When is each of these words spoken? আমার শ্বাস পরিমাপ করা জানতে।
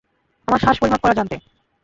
আমার 0.47 0.61
শ্বাস 0.63 0.77
পরিমাপ 0.81 1.01
করা 1.03 1.17
জানতে। 1.19 1.35